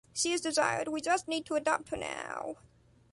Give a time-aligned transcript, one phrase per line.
[0.15, 2.55] She is desired, we just need to adopt her now.